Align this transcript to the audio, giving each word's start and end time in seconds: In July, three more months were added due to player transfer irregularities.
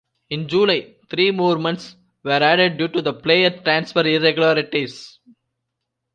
In 0.31 0.47
July, 0.47 0.95
three 1.11 1.29
more 1.29 1.59
months 1.59 1.95
were 2.23 2.31
added 2.31 2.75
due 2.79 2.87
to 2.87 3.13
player 3.13 3.51
transfer 3.61 3.99
irregularities. 3.99 5.19